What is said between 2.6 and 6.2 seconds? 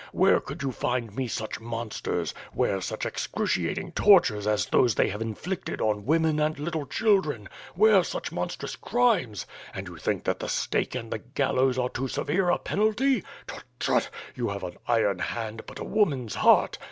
such excruciating tortures as those they have inflicted on